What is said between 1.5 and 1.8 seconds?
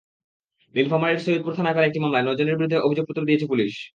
থানায়